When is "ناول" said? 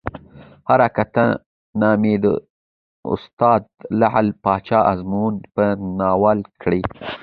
5.99-6.39